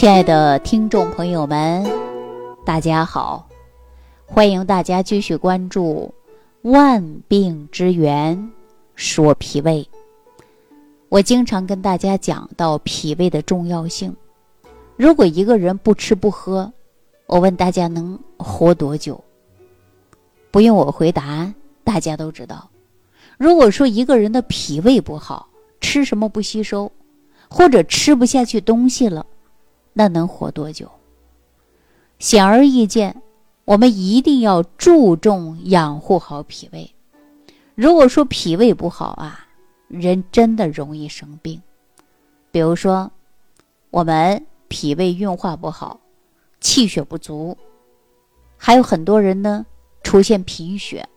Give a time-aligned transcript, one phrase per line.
[0.00, 1.86] 亲爱的听众朋友们，
[2.64, 3.46] 大家好！
[4.24, 6.10] 欢迎大家继续关注
[6.70, 8.50] 《万病之源
[8.94, 9.86] 说脾胃》。
[11.10, 14.16] 我经常跟大家讲到脾胃的重要性。
[14.96, 16.72] 如果一个人不吃不喝，
[17.26, 19.22] 我问大家能活多久？
[20.50, 21.52] 不用我回答，
[21.84, 22.70] 大家都知道。
[23.36, 25.46] 如果说一个人的脾胃不好，
[25.78, 26.90] 吃什么不吸收，
[27.50, 29.26] 或者吃不下去东西了。
[29.92, 30.90] 那能活多久？
[32.18, 33.22] 显而易见，
[33.64, 36.94] 我们一定要注重养护好脾胃。
[37.74, 39.46] 如果说脾胃不好啊，
[39.88, 41.62] 人真的容易生病。
[42.52, 43.10] 比如说，
[43.90, 45.98] 我们脾胃运化不好，
[46.60, 47.56] 气血不足，
[48.56, 49.64] 还有很多人呢
[50.02, 51.08] 出现贫血，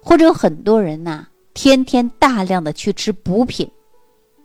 [0.00, 3.68] 或者有很多人呐天天大量的去吃补品，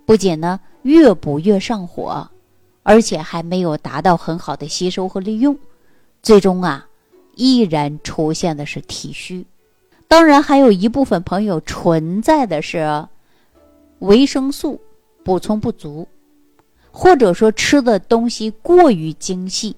[0.06, 2.28] 不仅呢越补越上火。
[2.84, 5.58] 而且还没有达到很好的吸收和利用，
[6.24, 6.88] 最终啊，
[7.36, 9.46] 依然出现的是体虚。
[10.08, 13.08] 当然，还有一部分朋友存在的是
[14.00, 14.82] 维生素
[15.24, 16.08] 补充不足，
[16.92, 19.76] 或者说吃的东西过于精细，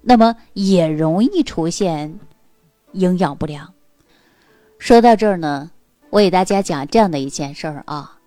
[0.00, 2.18] 那么也容易出现
[2.92, 3.74] 营养不良。
[4.78, 5.70] 说到这儿呢，
[6.08, 8.18] 我给大家讲这样的一件事儿啊，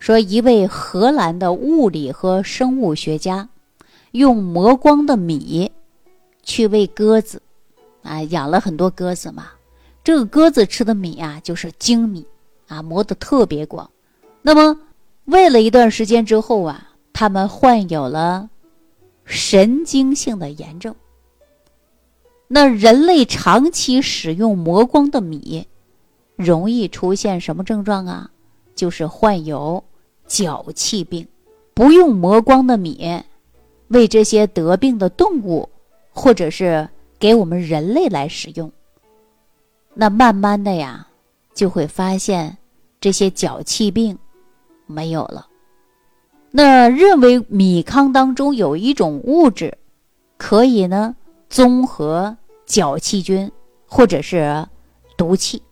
[0.00, 3.48] 说一位荷兰的物理和生物学家。
[4.12, 5.70] 用磨光的米
[6.42, 7.42] 去喂鸽子，
[8.02, 9.48] 啊，养了很多鸽子嘛。
[10.02, 12.24] 这个鸽子吃的米啊，就是精米，
[12.68, 13.90] 啊，磨得特别光。
[14.42, 14.80] 那么
[15.24, 18.48] 喂了一段时间之后啊，它们患有了
[19.24, 20.94] 神经性的炎症。
[22.48, 25.66] 那人类长期使用磨光的米，
[26.36, 28.30] 容易出现什么症状啊？
[28.76, 29.82] 就是患有
[30.28, 31.26] 脚气病。
[31.74, 33.20] 不用磨光的米。
[33.88, 35.68] 为这些得病的动物，
[36.10, 38.70] 或者是给我们人类来使用，
[39.94, 41.06] 那慢慢的呀，
[41.54, 42.56] 就会发现
[43.00, 44.18] 这些脚气病
[44.86, 45.46] 没有了。
[46.50, 49.78] 那认为米糠当中有一种物质，
[50.36, 51.14] 可以呢
[51.48, 53.50] 综合脚气菌
[53.86, 54.66] 或者是
[55.16, 55.62] 毒气。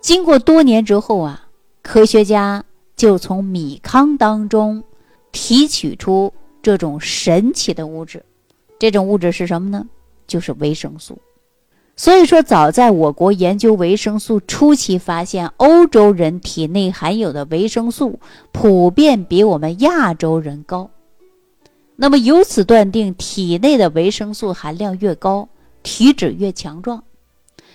[0.00, 1.48] 经过多年之后啊，
[1.82, 2.64] 科学家
[2.94, 4.84] 就从米糠当中
[5.32, 6.32] 提取出。
[6.66, 8.24] 这种神奇的物质，
[8.76, 9.86] 这种物质是什么呢？
[10.26, 11.16] 就是维生素。
[11.94, 18.18] 所以说，早在我国研究维生素初期，发现欧洲人体内含有的维生素
[18.50, 20.90] 普遍比我们亚洲人高。
[21.94, 25.48] 那么由此断定，体内的维生素含量越高，
[25.84, 27.04] 体质越强壮。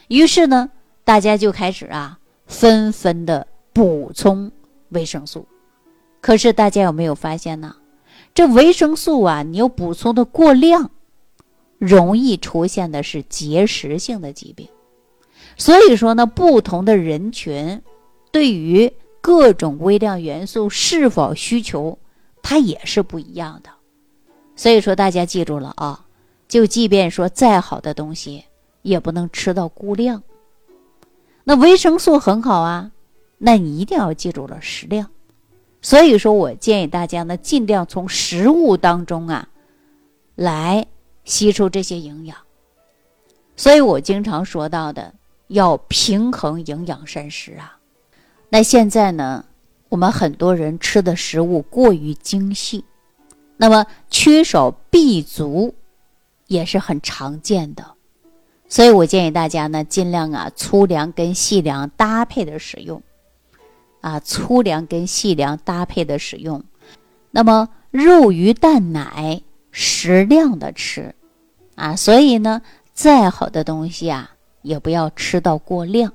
[0.10, 0.70] 于是呢，
[1.06, 4.52] 大家就开始啊，纷纷的补充
[4.90, 5.48] 维生素。
[6.20, 7.74] 可是大家有没有发现呢？
[8.34, 10.92] 这维生素啊，你又补充的过量，
[11.78, 14.68] 容易出现的是结石性的疾病。
[15.58, 17.82] 所以说呢，不同的人群
[18.32, 22.00] 对于各种微量元素是否需求，
[22.42, 23.70] 它也是不一样的。
[24.56, 26.06] 所以说，大家记住了啊，
[26.48, 28.46] 就即便说再好的东西，
[28.82, 30.24] 也不能吃到过量。
[31.44, 32.92] 那维生素很好啊，
[33.38, 35.10] 那你一定要记住了适量。
[35.82, 39.50] 所以说我建议大家呢，尽量从食物当中啊，
[40.36, 40.86] 来
[41.24, 42.38] 吸收这些营养。
[43.56, 45.14] 所以我经常说到的，
[45.48, 47.78] 要平衡营养膳食啊。
[48.50, 49.46] 那现在呢，
[49.90, 52.86] 我们很多人吃的食物过于精细，
[53.58, 55.74] 那么缺少 B 族
[56.48, 57.84] 也是很常见的。
[58.68, 63.02] 所以我建议大家呢，尽量啊粗粮跟细粮搭配的使用。
[64.02, 66.64] 啊，粗粮跟细粮搭配的使用，
[67.30, 69.42] 那么肉、鱼、蛋、奶
[69.72, 71.16] 适量的吃，
[71.76, 72.62] 啊，所以呢，
[72.94, 74.32] 再好的东西啊，
[74.64, 76.12] 也不要吃到过量。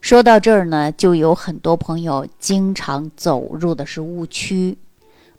[0.00, 4.78] 说到这儿呢，就有很多朋友经常走入的是误区，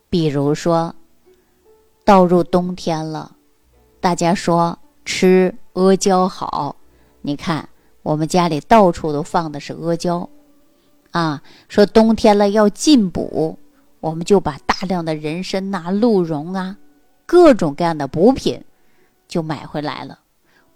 [0.10, 0.94] 比如说，
[2.04, 3.31] 到入冬天了，
[4.00, 6.75] 大家说吃阿胶好，
[7.22, 7.69] 你看
[8.04, 10.28] 我们家里到处都放的是阿胶。
[11.12, 13.60] 啊，说冬天了要进补，
[14.00, 16.78] 我们就把大量的人参呐、鹿茸啊，
[17.25, 18.63] 各种各样的补品
[19.28, 20.19] 就买回来了，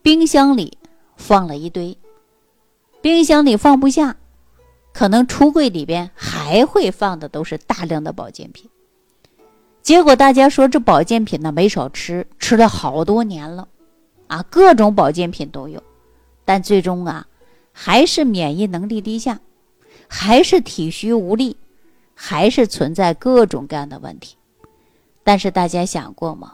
[0.02, 0.78] 冰箱里
[1.16, 1.98] 放了一堆，
[3.02, 4.18] 冰箱里放不下，
[4.94, 8.70] 可能橱柜里边还会放的都是大量的保健品。
[9.82, 13.68] 结果大家说这保健品呢没少吃，吃了好多年了，
[14.28, 15.82] 啊，各种保健品都有，
[16.44, 17.28] 但最终啊
[17.72, 19.40] 还是免疫能力低下。
[20.08, 21.58] 还是体虚无力，
[22.14, 24.36] 还是存在各种各样的问题。
[25.24, 26.54] 但是大家想过吗？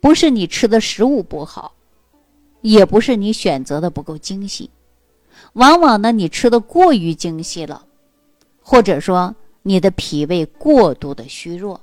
[0.00, 1.74] 不是你吃的食物不好，
[2.60, 4.70] 也不是你选择的不够精细，
[5.54, 7.84] 往往呢，你吃的过于精细了，
[8.62, 11.80] 或者说你的脾胃过度的虚弱，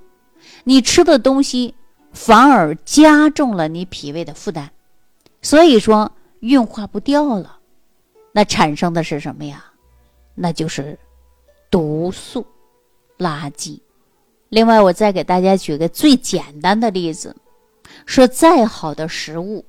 [0.64, 1.76] 你吃的东西
[2.14, 4.72] 反而加重了你脾胃的负担，
[5.42, 6.10] 所以说
[6.40, 7.60] 运化不掉了，
[8.32, 9.66] 那产生的是什么呀？
[10.36, 11.00] 那就是
[11.72, 12.46] 毒素、
[13.18, 13.80] 垃圾。
[14.50, 17.36] 另外，我再给大家举个最简单的例子。
[18.06, 19.64] 说再好的食物，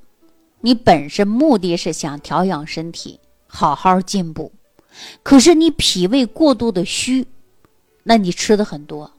[0.61, 4.51] 你本身目的是想调养身体，好好进步，
[5.23, 7.27] 可是你脾胃过度的虚，
[8.03, 9.12] 那你吃的很多，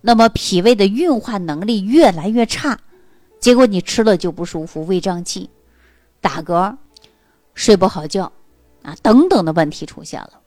[0.00, 2.78] 那么脾胃的运化能力越来越差，
[3.40, 5.48] 结果你吃了就不舒服，胃胀气、
[6.20, 6.76] 打嗝、
[7.54, 8.30] 睡不好觉，
[8.82, 10.40] 啊等等的问题出现了。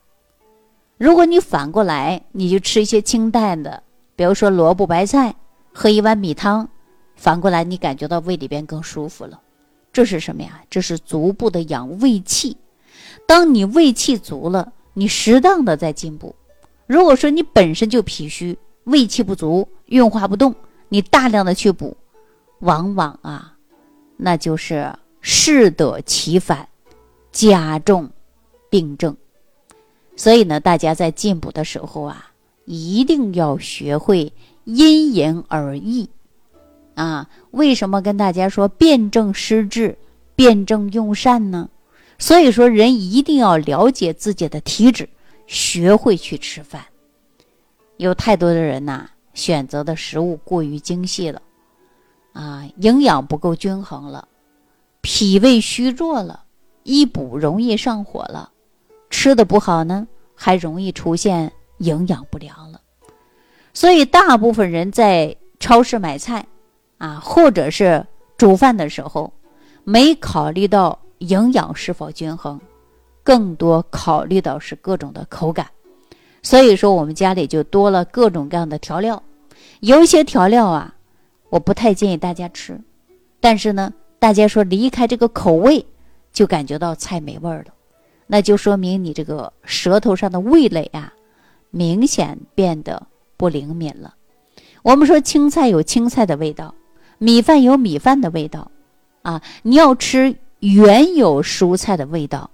[0.98, 3.84] 如果你反过来，你就吃一些清淡的，
[4.16, 5.36] 比如说萝卜白菜，
[5.74, 6.68] 喝一碗米汤。
[7.16, 9.42] 反过来，你感觉到胃里边更舒服了，
[9.92, 10.62] 这是什么呀？
[10.70, 12.56] 这是足部的养胃气。
[13.28, 16.34] 当你胃气足了，你适当的在进补。
[16.88, 20.56] 如果说你本身就脾虚，胃气不足，运化不动，
[20.88, 21.96] 你大量的去补，
[22.60, 23.54] 往往啊，
[24.16, 26.68] 那就是适得其反，
[27.32, 28.10] 加重
[28.70, 29.16] 病症。
[30.16, 32.32] 所以呢，大家在进补的时候啊，
[32.66, 34.32] 一定要学会
[34.64, 36.10] 因人而异。
[36.96, 39.98] 啊，为什么跟大家说辨证施治、
[40.34, 41.70] 辨证用膳呢？
[42.18, 45.10] 所以说，人一定要了解自己的体质，
[45.46, 46.86] 学会去吃饭。
[47.98, 51.42] 有太多的人呐，选择的食物过于精细了，
[52.32, 54.30] 啊，营养不够均衡了，
[55.02, 56.46] 脾胃虚弱了，
[56.84, 58.52] 一补容易上火了，
[59.18, 62.82] 吃的不好呢，还容易出现营养不良了。
[63.74, 66.46] 所以，大部分人在超市买菜。
[66.98, 68.06] 啊，或者是
[68.38, 69.32] 煮饭的时候，
[69.86, 72.60] 没考虑到营养是否均衡，
[73.24, 75.66] 更多考虑到是各种的口感，
[76.42, 79.22] 所以说我们家里就多了各种各样的调料。
[79.80, 80.94] 有一些调料啊，
[81.50, 82.80] 我不太建议大家吃，
[83.40, 85.86] 但是呢，大家说离开这个口味，
[86.32, 87.74] 就感觉到菜没味儿了，
[88.28, 91.14] 那就说明你这个舌头上的味蕾啊，
[91.72, 93.08] 明显变得
[93.38, 94.16] 不灵敏了。
[94.84, 96.74] 我们说青菜有青菜的味道。
[97.18, 98.70] 米饭有米饭的味道，
[99.22, 102.52] 啊，你要吃原有蔬菜的味道，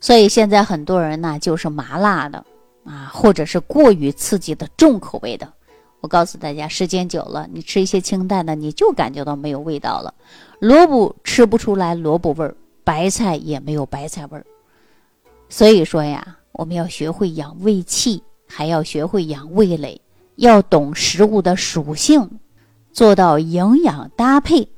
[0.00, 2.42] 所以现在很多人呢就是麻辣的，
[2.84, 5.52] 啊，或者是过于刺激的重口味的。
[6.00, 10.14] 我告诉大家，时间久了，你吃一些清淡的，你就感觉到没有味道了。
[10.58, 14.46] 萝卜吃不出来萝卜味儿，白菜也没有白菜味儿。
[15.48, 20.00] 所以说呀，我们要学会养胃气，还要学会养味蕾，
[20.36, 22.38] 要懂食物的属性。
[22.92, 24.68] 做到营养搭配，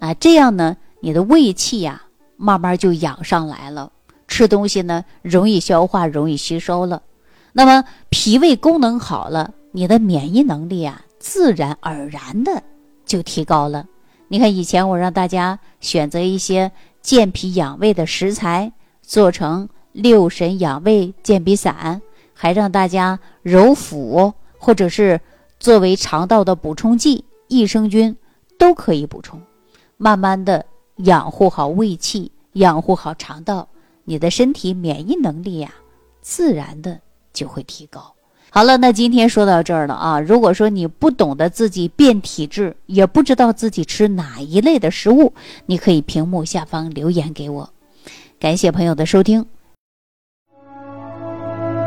[0.00, 2.02] 啊，这样呢，你的胃气呀，
[2.36, 3.90] 慢慢就养上来了。
[4.28, 7.02] 吃东西呢，容易消化，容易吸收了。
[7.52, 12.62] 那么脾胃功能好了，你的免疫能力啊，自然而然的
[13.04, 13.86] 就提高了。
[14.28, 18.72] 你看以前我让大家选择一些健脾养胃的食材，
[19.02, 19.68] 做成
[20.00, 22.00] 六神养胃健脾散，
[22.32, 25.20] 还让大家揉腹，或者是
[25.58, 27.24] 作为肠道的补充剂。
[27.48, 28.16] 益生菌
[28.56, 29.42] 都可以补充，
[29.96, 30.64] 慢慢的
[30.98, 33.68] 养护好胃气，养护好肠道，
[34.04, 35.74] 你的身体免疫能力呀，
[36.20, 37.00] 自然的
[37.32, 38.14] 就会提高。
[38.50, 40.20] 好了，那今天说到这儿了啊。
[40.20, 45.32] 如果说你不懂得自己变体质，也不知道自己吃哪一类的食物，
[45.66, 47.70] 你可以屏幕下方留言给我。
[48.38, 49.44] 感谢朋友的收听，